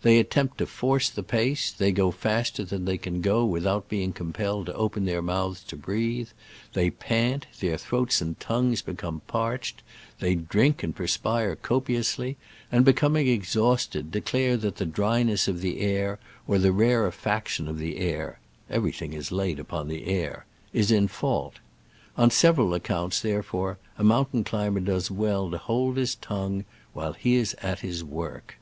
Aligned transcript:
They 0.00 0.18
attempt 0.18 0.56
to 0.56 0.66
*' 0.66 0.66
force 0.66 1.10
the 1.10 1.22
pace;" 1.22 1.70
they 1.76 1.92
go 1.92 2.10
faster 2.10 2.64
than 2.64 2.86
they 2.86 2.96
can 2.96 3.20
go 3.20 3.44
without 3.44 3.86
being 3.86 4.14
compelled 4.14 4.64
to 4.64 4.72
open 4.74 5.04
their 5.04 5.20
mouths 5.20 5.62
to 5.64 5.76
breathe; 5.76 6.30
they 6.72 6.88
pant, 6.88 7.46
their 7.60 7.76
throats 7.76 8.22
and 8.22 8.40
tongues 8.40 8.80
become 8.80 9.20
parched; 9.26 9.82
they 10.20 10.36
drink 10.36 10.82
and 10.82 10.96
perspire 10.96 11.54
copiously, 11.54 12.38
and, 12.72 12.82
becoming 12.82 13.28
exhausted, 13.28 14.10
declare 14.10 14.56
that 14.56 14.76
the 14.76 14.86
dryness 14.86 15.48
of 15.48 15.60
the 15.60 15.80
air 15.82 16.18
or 16.46 16.56
the 16.58 16.72
rarefaction 16.72 17.68
of 17.68 17.76
the 17.78 17.98
air 17.98 18.38
(everything 18.70 19.12
is 19.12 19.30
laid 19.30 19.60
upon 19.60 19.88
the 19.88 20.06
air) 20.06 20.46
is 20.72 20.90
in 20.90 21.08
fault. 21.08 21.56
On 22.16 22.30
several 22.30 22.72
accounts, 22.72 23.20
there 23.20 23.42
fore, 23.42 23.76
a 23.98 24.02
mountain 24.02 24.44
climber 24.44 24.80
does 24.80 25.10
well 25.10 25.50
to 25.50 25.58
hold 25.58 25.98
his 25.98 26.14
tongue 26.14 26.64
when 26.94 27.12
he 27.18 27.34
is 27.34 27.54
at 27.60 27.80
his 27.80 28.02
work. 28.02 28.56